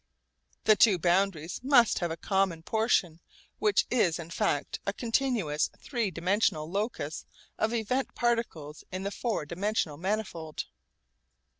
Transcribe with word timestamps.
The 0.63 0.75
two 0.75 0.97
boundaries 0.97 1.59
must 1.61 1.99
have 1.99 2.09
a 2.09 2.17
common 2.17 2.63
portion 2.63 3.19
which 3.59 3.85
is 3.91 4.17
in 4.17 4.31
fact 4.31 4.79
a 4.83 4.93
continuous 4.93 5.69
three 5.77 6.09
dimensional 6.09 6.67
locus 6.67 7.23
of 7.59 7.71
event 7.71 8.15
particles 8.15 8.83
in 8.91 9.03
the 9.03 9.11
four 9.11 9.45
dimensional 9.45 9.97
manifold. 9.97 10.65